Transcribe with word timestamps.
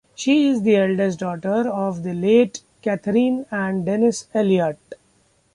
She 0.15 0.47
is 0.47 0.63
the 0.63 0.77
eldest 0.77 1.19
daughter 1.19 1.69
of 1.69 2.01
the 2.01 2.15
late 2.15 2.63
Catherine 2.81 3.45
and 3.51 3.85
Denis 3.85 4.29
Elliott. 4.33 4.79